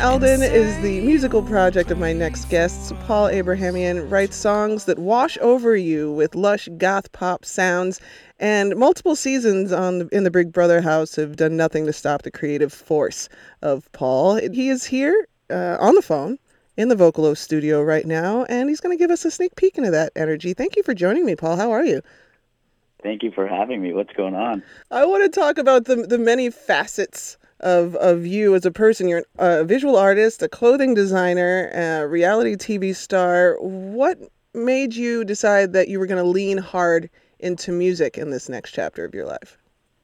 [0.00, 2.90] Alden is the musical project of my next guests.
[3.00, 8.00] Paul Abrahamian writes songs that wash over you with lush goth pop sounds,
[8.38, 12.30] and multiple seasons on in the Big Brother house have done nothing to stop the
[12.30, 13.28] creative force
[13.60, 14.36] of Paul.
[14.36, 16.38] He is here uh, on the phone
[16.78, 19.76] in the Vocalo studio right now, and he's going to give us a sneak peek
[19.76, 20.54] into that energy.
[20.54, 21.56] Thank you for joining me, Paul.
[21.56, 22.00] How are you?
[23.02, 23.92] Thank you for having me.
[23.92, 24.62] What's going on?
[24.90, 29.08] I want to talk about the the many facets of of you as a person.
[29.08, 33.56] You're a visual artist, a clothing designer, a reality TV star.
[33.60, 34.18] What
[34.54, 38.72] made you decide that you were going to lean hard into music in this next
[38.72, 39.56] chapter of your life?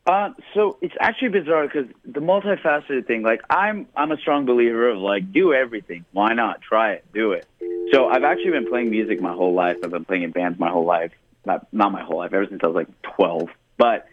[0.07, 4.89] Uh, so it's actually bizarre because the multifaceted thing, like I'm, I'm a strong believer
[4.89, 6.05] of like do everything.
[6.13, 7.45] Why not try it, do it.
[7.93, 9.79] So I've actually been playing music my whole life.
[9.83, 11.11] I've been playing in bands my whole life,
[11.45, 13.49] not not my whole life, ever since I was like 12.
[13.79, 14.07] But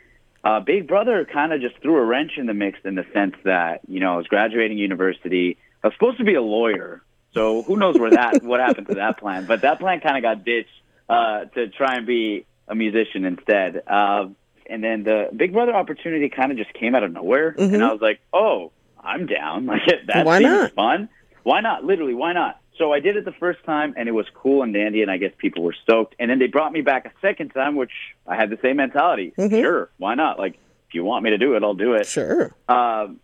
[0.43, 3.35] uh, Big Brother kind of just threw a wrench in the mix in the sense
[3.43, 5.57] that you know I was graduating university.
[5.83, 7.01] I was supposed to be a lawyer,
[7.33, 9.45] so who knows where that what happened to that plan?
[9.45, 10.69] But that plan kind of got ditched
[11.09, 13.83] uh, to try and be a musician instead.
[13.87, 14.27] Uh,
[14.69, 17.73] and then the Big Brother opportunity kind of just came out of nowhere, Mhm.
[17.73, 18.71] and I was like, oh,
[19.01, 19.65] I'm down.
[19.73, 20.71] Like that Why seems not?
[20.73, 21.09] fun.
[21.43, 21.83] Why not?
[21.83, 22.59] Literally, why not?
[22.77, 25.17] So I did it the first time, and it was cool and dandy, and I
[25.17, 26.15] guess people were stoked.
[26.19, 27.91] And then they brought me back a second time, which
[28.25, 29.33] I had the same mentality.
[29.37, 29.61] Mhm.
[29.61, 30.39] Sure, why not?
[30.39, 30.53] Like,
[30.87, 32.07] if you want me to do it, I'll do it.
[32.07, 32.51] Sure.
[32.67, 33.19] Um,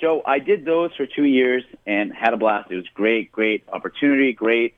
[0.00, 2.70] so I did those for two years and had a blast.
[2.70, 4.74] It was great, great opportunity, great.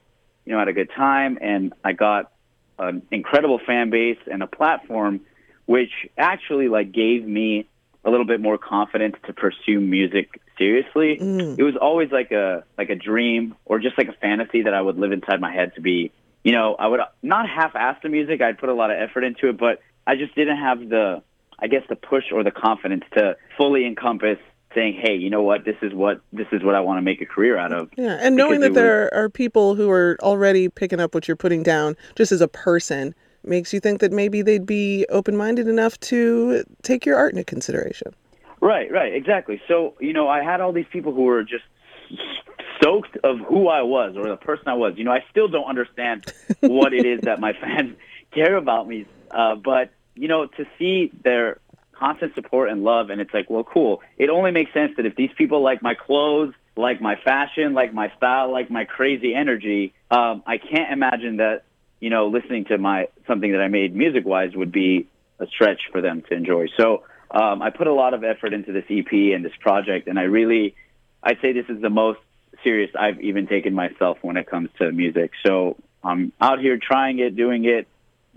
[0.47, 2.31] You know, had a good time, and I got
[2.79, 5.21] an incredible fan base and a platform,
[5.67, 7.67] which actually like gave me
[8.05, 11.19] a little bit more confidence to pursue music seriously.
[11.21, 11.59] Mm.
[11.59, 14.81] It was always like a like a dream or just like a fantasy that I
[14.81, 16.13] would live inside my head to be.
[16.43, 18.43] You know, I would not half-ass the music.
[18.43, 21.23] I'd put a lot of effort into it, but I just didn't have the,
[21.59, 24.39] I guess, the push or the confidence to fully encompass
[24.75, 25.65] saying, "Hey, you know what?
[25.65, 28.19] This is what this is what I want to make a career out of." Yeah,
[28.21, 31.97] and knowing that there are people who are already picking up what you're putting down
[32.15, 33.15] just as a person
[33.47, 38.15] makes you think that maybe they'd be open-minded enough to take your art into consideration.
[38.65, 39.61] Right, right, exactly.
[39.69, 41.65] So, you know, I had all these people who were just
[42.79, 44.95] stoked of who I was or the person I was.
[44.97, 46.25] You know, I still don't understand
[46.61, 47.95] what it is that my fans
[48.33, 49.05] care about me.
[49.31, 51.61] Uh, but, you know, to see their
[51.93, 54.01] constant support and love, and it's like, well, cool.
[54.17, 57.93] It only makes sense that if these people like my clothes, like my fashion, like
[57.93, 61.65] my style, like my crazy energy, um, I can't imagine that,
[62.01, 65.07] you know, listening to my something that I made music wise would be
[65.39, 66.69] a stretch for them to enjoy.
[66.79, 70.19] So um, I put a lot of effort into this EP and this project, and
[70.19, 70.75] I really,
[71.23, 72.21] I'd say this is the most
[72.63, 75.33] serious I've even taken myself when it comes to music.
[75.45, 77.87] So I'm out here trying it, doing it,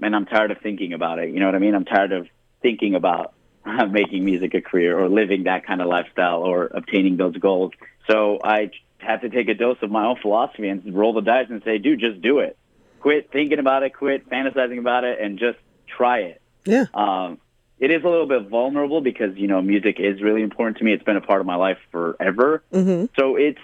[0.02, 1.30] and I'm tired of thinking about it.
[1.30, 1.76] You know what I mean?
[1.76, 2.28] I'm tired of
[2.62, 3.34] thinking about
[3.92, 7.72] making music a career or living that kind of lifestyle or obtaining those goals.
[8.08, 11.48] So I had to take a dose of my own philosophy and roll the dice
[11.50, 12.58] and say, dude, just do it.
[13.00, 16.42] Quit thinking about it, quit fantasizing about it, and just try it.
[16.66, 16.86] Yeah.
[16.94, 17.40] Um,
[17.80, 20.94] it is a little bit vulnerable because you know music is really important to me.
[20.94, 22.64] It's been a part of my life forever.
[22.72, 23.60] hmm So it's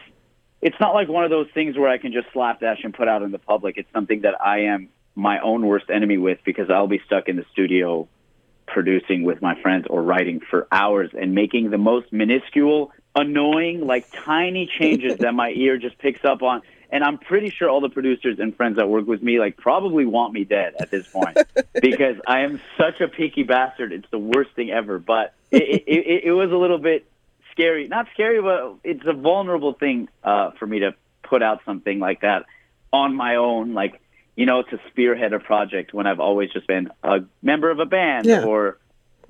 [0.62, 3.22] it's not like one of those things where I can just slapdash and put out
[3.22, 3.78] in the public.
[3.78, 7.36] It's something that I am my own worst enemy with because I'll be stuck in
[7.36, 8.08] the studio
[8.66, 14.08] producing with my friends or writing for hours and making the most minuscule, annoying, like
[14.26, 16.62] tiny changes that my ear just picks up on.
[16.90, 20.06] And I'm pretty sure all the producers and friends that work with me like probably
[20.06, 21.38] want me dead at this point
[21.82, 23.92] because I am such a picky bastard.
[23.92, 25.00] It's the worst thing ever.
[25.00, 27.06] But it, it, it, it was a little bit
[27.52, 27.88] scary.
[27.88, 30.94] Not scary, but it's a vulnerable thing uh, for me to
[31.24, 32.46] put out something like that
[32.92, 34.00] on my own, like
[34.36, 37.86] you know, to spearhead a project when I've always just been a member of a
[37.86, 38.46] band Yeah.
[38.46, 38.80] or,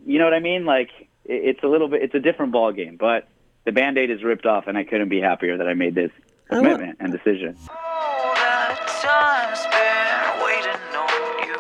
[0.06, 0.66] you know what I mean?
[0.66, 0.90] Like
[1.26, 2.96] it, it's a little bit, it's a different ball game.
[2.98, 3.28] But
[3.66, 6.12] the band-aid is ripped off, and I couldn't be happier that I made this
[6.50, 7.56] commitment and decision.
[7.70, 11.10] All that time spent waiting on
[11.48, 11.58] you,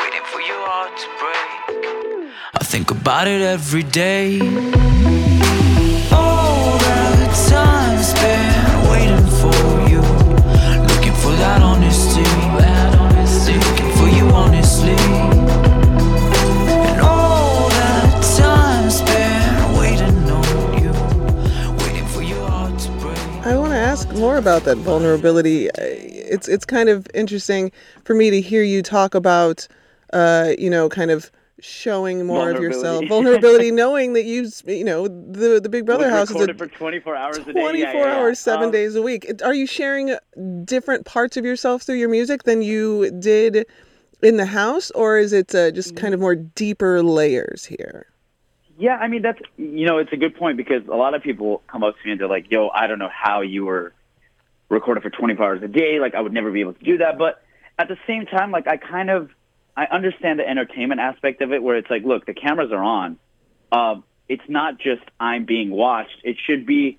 [0.00, 2.32] waiting for your heart to break.
[2.54, 4.38] I think about it every day.
[6.12, 8.55] All that time spent
[23.96, 25.70] ask more about that vulnerability.
[25.70, 25.74] Uh,
[26.34, 27.72] It's it's kind of interesting
[28.04, 29.66] for me to hear you talk about,
[30.12, 33.70] uh, you know, kind of showing more of yourself, Vulnerability.
[33.82, 37.38] knowing that you, you know, the the Big Brother house is a for 24 hours
[37.38, 37.60] a day.
[37.60, 38.16] 24 Yeah, yeah, yeah.
[38.16, 39.30] hours, seven Um, days a week.
[39.42, 40.14] Are you sharing
[40.64, 43.64] different parts of yourself through your music than you did
[44.20, 48.06] in the house, or is it uh, just kind of more deeper layers here?
[48.78, 51.62] Yeah, I mean that's you know it's a good point because a lot of people
[51.66, 53.92] come up to me and they're like, "Yo, I don't know how you were
[54.68, 55.98] recording for 24 hours a day.
[56.00, 57.42] Like I would never be able to do that." But
[57.78, 59.30] at the same time, like I kind of
[59.76, 63.18] I understand the entertainment aspect of it, where it's like, look, the cameras are on.
[63.72, 63.96] Uh,
[64.28, 66.16] it's not just I'm being watched.
[66.24, 66.98] It should be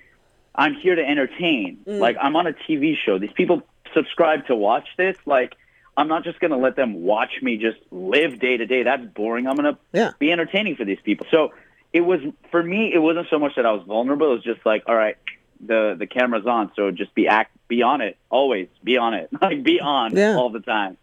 [0.56, 1.80] I'm here to entertain.
[1.86, 3.20] Like I'm on a TV show.
[3.20, 3.62] These people
[3.94, 5.16] subscribe to watch this.
[5.26, 5.56] Like
[5.96, 8.84] I'm not just going to let them watch me just live day to day.
[8.84, 9.48] That's boring.
[9.48, 10.12] I'm going to Yeah.
[10.20, 11.26] be entertaining for these people.
[11.32, 11.54] So
[11.94, 12.20] it was
[12.52, 12.92] for me.
[12.94, 14.28] It wasn't so much that I was vulnerable.
[14.32, 15.18] It was just like, all right,
[15.66, 19.30] the the camera's on, so just be act, be on it always, be on it,
[19.42, 20.36] like be on Yeah.
[20.36, 20.98] all the time.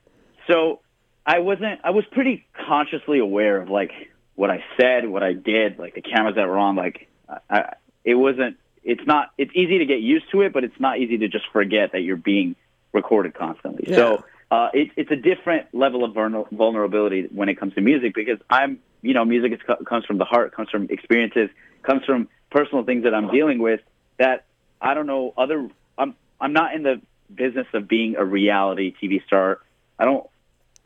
[0.47, 0.81] So
[1.27, 1.81] I wasn't.
[1.85, 3.93] I was pretty consciously aware of like
[4.35, 6.77] what I said, what I did, like the cameras that were on.
[6.77, 8.57] Like I, I, it wasn't.
[8.83, 9.31] It's not.
[9.39, 12.01] It's easy to get used to it, but it's not easy to just forget that
[12.01, 12.55] you're being
[12.93, 13.85] recorded constantly.
[13.89, 13.97] Yeah.
[13.97, 18.15] So uh, it, it's a different level of vulner- vulnerability when it comes to music
[18.15, 21.51] because I'm, you know, music is, comes from the heart, comes from experiences,
[21.83, 23.81] comes from personal things that I'm dealing with
[24.19, 24.47] that
[24.81, 25.69] I don't know other.
[25.99, 27.01] I'm I'm not in the
[27.33, 29.61] business of being a reality TV star.
[29.99, 30.27] I don't.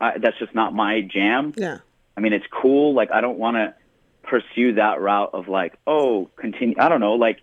[0.01, 1.55] I, that's just not my jam.
[1.57, 1.79] Yeah.
[2.17, 2.95] I mean, it's cool.
[2.95, 3.75] Like, I don't want to
[4.25, 6.77] pursue that route of like, oh, continue.
[6.79, 7.15] I don't know.
[7.15, 7.39] Like,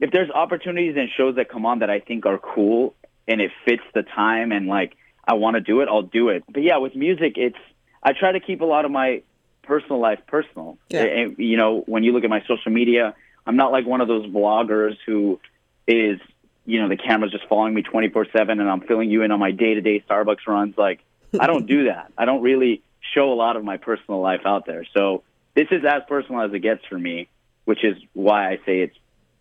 [0.00, 2.94] if there's opportunities and shows that come on that I think are cool
[3.28, 6.42] and it fits the time and like I want to do it, I'll do it.
[6.52, 7.56] But yeah, with music, it's
[8.02, 9.22] I try to keep a lot of my
[9.62, 10.78] personal life personal.
[10.88, 11.04] Yeah.
[11.04, 13.14] And, you know, when you look at my social media,
[13.46, 15.40] I'm not like one of those bloggers who
[15.86, 16.20] is,
[16.64, 19.40] you know, the camera's just following me 24 seven and I'm filling you in on
[19.40, 20.76] my day to day Starbucks runs.
[20.76, 21.00] Like,
[21.38, 22.12] I don't do that.
[22.16, 22.82] I don't really
[23.14, 24.84] show a lot of my personal life out there.
[24.94, 25.22] So
[25.54, 27.28] this is as personal as it gets for me,
[27.64, 28.96] which is why I say it's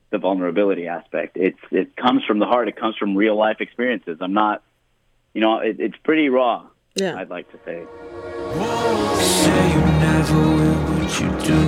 [0.10, 1.38] the vulnerability aspect.
[1.38, 2.68] It's it comes from the heart.
[2.68, 4.18] It comes from real life experiences.
[4.22, 4.62] I'm not,
[5.34, 6.68] you know, it, it's pretty raw.
[6.96, 7.18] Yeah.
[7.18, 8.31] I'd like to say.
[9.42, 11.62] Say you never will, but you do.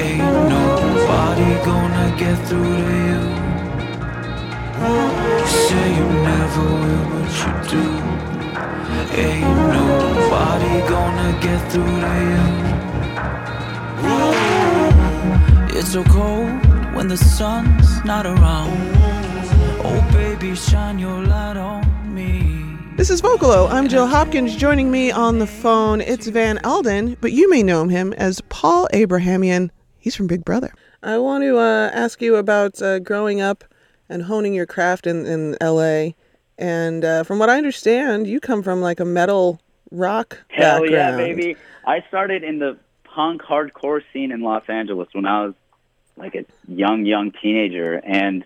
[0.00, 3.22] Ain't nobody gonna get through to you.
[5.38, 7.84] You say you never will, but you do.
[9.24, 12.46] Ain't nobody gonna get through to you.
[15.78, 16.52] It's so cold
[16.96, 18.72] when the sun's not around.
[19.84, 21.82] Oh, baby, shine your light on
[22.14, 22.41] me.
[23.02, 23.68] This is Vocalo.
[23.68, 24.54] I'm Jill Hopkins.
[24.54, 28.86] Joining me on the phone, it's Van Alden, but you may know him as Paul
[28.92, 29.72] Abrahamian.
[29.98, 30.72] He's from Big Brother.
[31.02, 33.64] I want to uh, ask you about uh, growing up
[34.08, 36.14] and honing your craft in, in L.A.
[36.58, 39.60] And uh, from what I understand, you come from like a metal
[39.90, 41.56] rock Hell yeah, baby!
[41.84, 45.54] I started in the punk hardcore scene in Los Angeles when I was
[46.16, 48.44] like a young, young teenager, and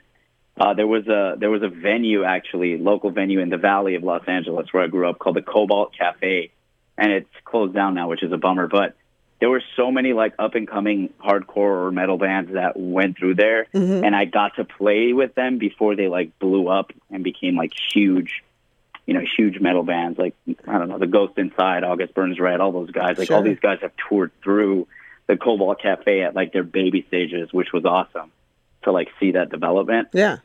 [0.58, 4.02] uh, there was a there was a venue actually, local venue in the Valley of
[4.02, 6.50] Los Angeles where I grew up called the Cobalt Cafe,
[6.96, 8.66] and it's closed down now, which is a bummer.
[8.66, 8.96] But
[9.38, 13.34] there were so many like up and coming hardcore or metal bands that went through
[13.34, 13.66] there,
[14.04, 17.72] and I got to play with them before they like blew up and became like
[17.92, 18.42] huge
[19.04, 20.34] you know, huge metal bands like
[20.66, 23.18] I don't know, the Ghost Inside, August Burns Red, all those guys.
[23.18, 24.88] Like all these guys have toured through
[25.26, 28.32] the Cobalt Cafe at like their baby stages, which was awesome
[28.86, 30.08] to like see that development.
[30.12, 30.38] Yeah.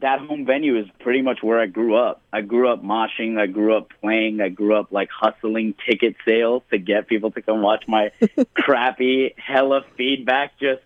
[0.00, 2.22] That home venue is pretty much where I grew up.
[2.32, 6.62] I grew up moshing, I grew up playing, I grew up like hustling ticket sales
[6.70, 8.10] to get people to come watch my
[8.54, 10.80] crappy hella feedback just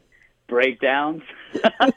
[0.49, 1.23] breakdowns.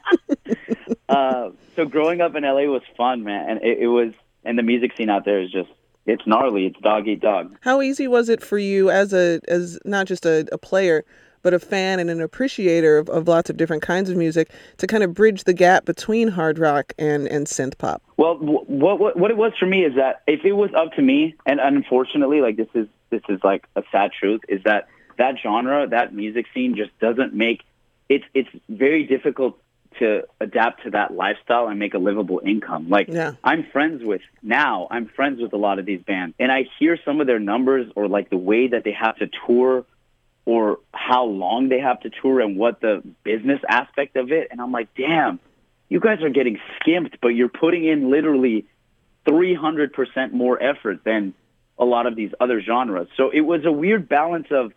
[1.08, 4.12] uh, so growing up in LA was fun, man, and it, it was,
[4.44, 5.70] and the music scene out there is just,
[6.06, 6.66] it's gnarly.
[6.66, 7.56] It's dog eat dog.
[7.60, 11.04] How easy was it for you as a as not just a, a player,
[11.42, 14.86] but a fan and an appreciator of, of lots of different kinds of music to
[14.86, 18.02] kind of bridge the gap between hard rock and, and synth pop?
[18.16, 21.02] Well, what, what what it was for me is that if it was up to
[21.02, 25.36] me, and unfortunately, like this is this is like a sad truth, is that that
[25.42, 27.62] genre, that music scene, just doesn't make
[28.08, 29.58] it's it's very difficult
[29.98, 32.88] to adapt to that lifestyle and make a livable income.
[32.88, 33.32] Like Yeah.
[33.42, 36.98] I'm friends with now, I'm friends with a lot of these bands, and I hear
[37.04, 39.84] some of their numbers or like the way that they have to tour
[40.44, 44.48] or how long they have to tour and what the business aspect of it.
[44.50, 45.38] And I'm like, damn,
[45.88, 48.66] you guys are getting skimped, but you're putting in literally
[49.26, 51.34] 300% more effort than
[51.78, 53.08] a lot of these other genres.
[53.16, 54.72] So it was a weird balance of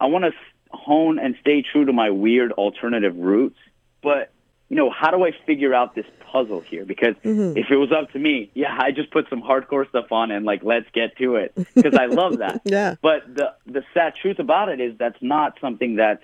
[0.00, 0.32] I want to
[0.70, 3.58] hone and stay true to my weird alternative roots,
[4.02, 4.32] but
[4.70, 6.84] you know, how do I figure out this puzzle here?
[6.84, 7.58] Because mm-hmm.
[7.58, 10.46] if it was up to me, yeah, I just put some hardcore stuff on and
[10.46, 12.62] like let's get to it because I love that.
[12.70, 12.94] Yeah.
[13.02, 16.22] But the the sad truth about it is that's not something that's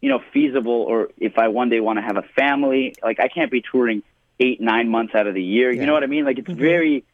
[0.00, 0.72] you know feasible.
[0.72, 4.02] Or if I one day want to have a family, like I can't be touring
[4.40, 5.70] eight nine months out of the year.
[5.70, 6.24] You know what I mean?
[6.24, 6.58] Like it's mm-hmm.
[6.58, 7.04] very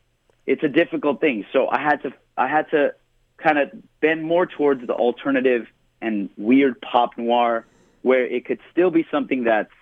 [0.46, 1.46] it's a difficult thing.
[1.52, 2.94] So I had to I had to
[3.38, 5.66] kind of bend more towards the alternative
[6.00, 7.66] and weird pop noir
[8.02, 9.72] where it could still be something that's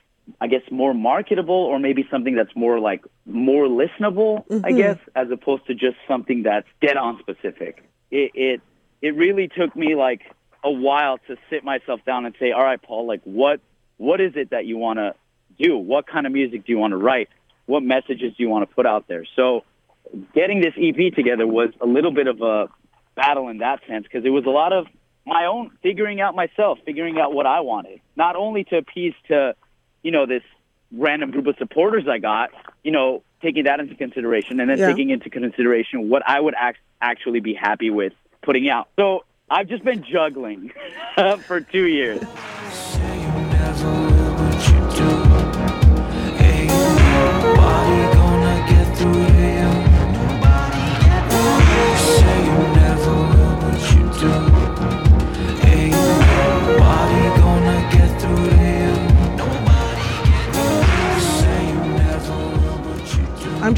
[0.40, 4.76] I guess more marketable or maybe something that's more like more listenable, I mm-hmm.
[4.76, 7.84] guess, as opposed to just something that's dead on specific.
[8.10, 8.60] It it
[9.00, 10.22] it really took me like
[10.64, 13.60] a while to sit myself down and say, "All right, Paul, like what
[13.96, 15.14] what is it that you want to
[15.58, 15.76] do?
[15.76, 17.28] What kind of music do you want to write?
[17.66, 19.64] What messages do you want to put out there?" So,
[20.34, 22.68] getting this EP together was a little bit of a
[23.14, 24.86] battle in that sense because it was a lot of
[25.26, 29.54] my own figuring out myself, figuring out what I wanted, not only to appease to
[30.02, 30.42] you know, this
[30.92, 32.50] random group of supporters I got,
[32.82, 34.86] you know, taking that into consideration and then Yeah.
[34.86, 38.12] taking into consideration what I would act- actually be happy with
[38.42, 38.88] putting out.
[38.96, 40.72] So I've just been juggling
[41.46, 42.20] for two years.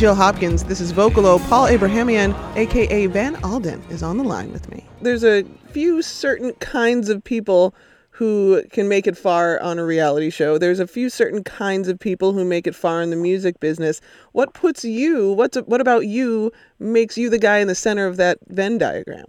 [0.00, 0.64] Jill Hopkins.
[0.64, 1.38] This is Vocalo.
[1.50, 4.82] Paul Abrahamian, aka Van Alden, is on the line with me.
[5.02, 7.74] There's a few certain kinds of people
[8.08, 10.56] who can make it far on a reality show.
[10.56, 14.00] There's a few certain kinds of people who make it far in the music business.
[14.32, 18.16] What puts you, what's what about you makes you the guy in the center of
[18.16, 19.26] that Venn diagram?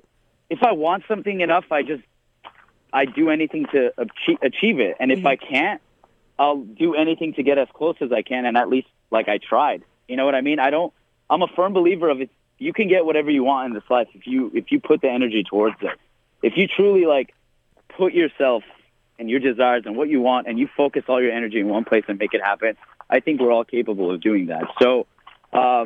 [0.49, 2.03] If I want something enough, I just
[2.93, 5.27] I do anything to achieve, achieve it, and if mm-hmm.
[5.27, 5.81] I can't,
[6.39, 9.37] I'll do anything to get as close as I can, and at least like I
[9.37, 9.83] tried.
[10.11, 10.59] You know what I mean?
[10.59, 10.91] I don't.
[11.29, 12.29] I'm a firm believer of it.
[12.57, 15.09] You can get whatever you want in this life if you if you put the
[15.09, 15.97] energy towards it.
[16.43, 17.33] If you truly like
[17.97, 18.63] put yourself
[19.17, 21.85] and your desires and what you want, and you focus all your energy in one
[21.85, 22.75] place and make it happen.
[23.09, 24.63] I think we're all capable of doing that.
[24.81, 25.07] So,
[25.53, 25.85] uh,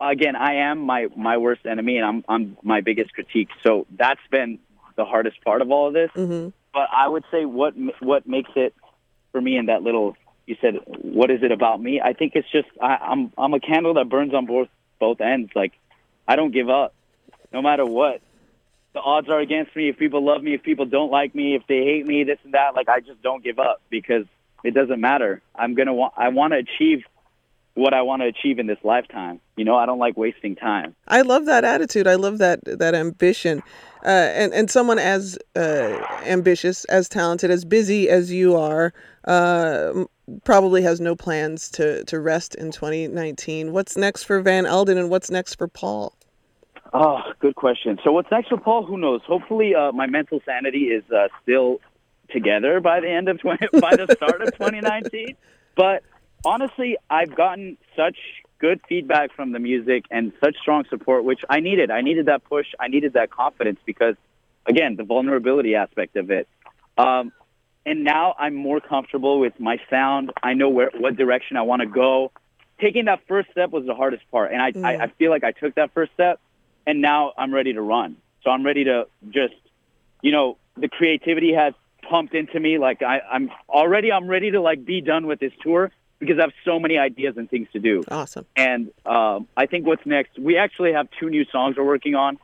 [0.00, 3.50] again, I am my my worst enemy, and I'm I'm my biggest critique.
[3.62, 4.58] So that's been
[4.96, 6.10] the hardest part of all of this.
[6.16, 6.48] Mm-hmm.
[6.72, 8.74] But I would say what what makes it
[9.32, 12.00] for me in that little you said what is it about me?
[12.00, 15.50] I think it's just I, I'm I'm a candle that burns on both both ends.
[15.54, 15.72] Like
[16.26, 16.94] I don't give up,
[17.52, 18.20] no matter what.
[18.94, 19.90] The odds are against me.
[19.90, 22.54] If people love me, if people don't like me, if they hate me, this and
[22.54, 22.74] that.
[22.74, 24.24] Like I just don't give up because
[24.64, 25.42] it doesn't matter.
[25.54, 26.14] I'm gonna want.
[26.16, 27.02] I want to achieve
[27.74, 29.38] what I want to achieve in this lifetime.
[29.56, 30.96] You know, I don't like wasting time.
[31.06, 32.06] I love that attitude.
[32.06, 33.62] I love that that ambition,
[34.04, 40.04] uh, and and someone as uh, ambitious, as talented, as busy as you are, uh,
[40.44, 43.72] probably has no plans to to rest in 2019.
[43.72, 46.14] What's next for Van Alden, and what's next for Paul?
[46.92, 47.98] Oh, good question.
[48.04, 48.84] So what's next for Paul?
[48.86, 49.20] Who knows?
[49.26, 51.80] Hopefully, uh, my mental sanity is uh, still
[52.30, 55.36] together by the end of 20, by the start of 2019.
[55.76, 56.02] But
[56.44, 58.16] honestly, I've gotten such
[58.58, 61.90] good feedback from the music and such strong support, which I needed.
[61.90, 62.66] I needed that push.
[62.80, 64.14] I needed that confidence because,
[64.66, 66.48] again, the vulnerability aspect of it.
[66.96, 67.32] Um,
[67.86, 70.32] and now I'm more comfortable with my sound.
[70.42, 72.32] I know where what direction I want to go.
[72.80, 75.52] Taking that first step was the hardest part, and I, I, I feel like I
[75.52, 76.40] took that first step,
[76.86, 78.16] and now I'm ready to run.
[78.42, 79.54] So I'm ready to just,
[80.20, 82.76] you know, the creativity has pumped into me.
[82.76, 86.42] Like I, I'm already, I'm ready to like be done with this tour because I
[86.42, 88.02] have so many ideas and things to do.
[88.10, 88.46] Awesome.
[88.56, 92.38] And um, I think what's next, we actually have two new songs we're working on.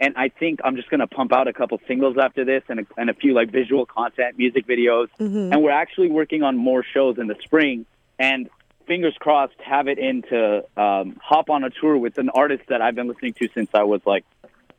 [0.00, 2.80] And I think I'm just going to pump out a couple singles after this and
[2.80, 5.08] a, and a few like visual content, music videos.
[5.52, 7.86] And we're actually working on more shows in the spring.
[8.18, 8.50] And
[8.86, 12.82] fingers crossed, have it in to um, hop on a tour with an artist that
[12.82, 14.24] I've been listening to since I was like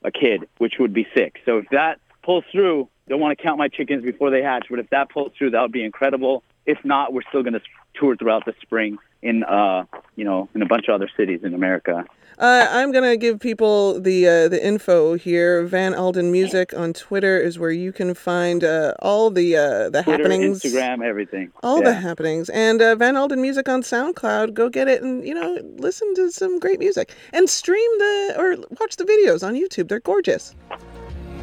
[0.03, 1.41] a kid, which would be sick.
[1.45, 4.79] So if that pulls through, don't want to count my chickens before they hatch, but
[4.79, 6.43] if that pulls through, that would be incredible.
[6.65, 7.61] If not, we're still going to
[7.95, 9.83] tour throughout the spring in, uh,
[10.15, 12.05] you know, in a bunch of other cities in America.
[12.39, 15.65] Uh, I'm gonna give people the uh, the info here.
[15.65, 20.03] Van Alden Music on Twitter is where you can find uh, all the uh, the
[20.03, 20.61] Twitter, happenings.
[20.61, 21.51] Instagram, everything.
[21.63, 25.33] all the happenings and uh, van alden music on soundcloud go get it and you
[25.33, 29.87] know listen to some great music and stream the or watch the videos on youtube
[29.87, 30.53] they're gorgeous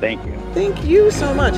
[0.01, 0.33] Thank you.
[0.55, 1.55] thank you so much